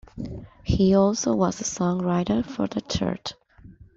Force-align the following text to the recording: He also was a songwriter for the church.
He 0.63 0.95
also 0.95 1.35
was 1.35 1.61
a 1.61 1.63
songwriter 1.63 2.43
for 2.43 2.65
the 2.65 2.81
church. 2.81 3.33